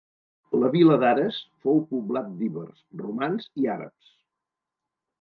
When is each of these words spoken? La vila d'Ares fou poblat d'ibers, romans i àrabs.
La 0.63 0.71
vila 0.75 0.97
d'Ares 1.03 1.43
fou 1.67 1.83
poblat 1.93 2.33
d'ibers, 2.41 2.83
romans 3.05 3.49
i 3.65 3.73
àrabs. 3.79 4.13